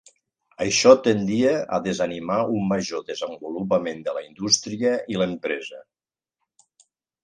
[0.63, 5.89] Això tendia a desanimar un major desenvolupament de la indústria i l'empresa.